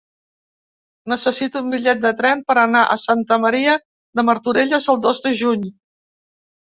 [1.13, 3.77] Necessito un bitllet de tren per anar a Santa Maria
[4.21, 5.69] de Martorelles el dos de juny.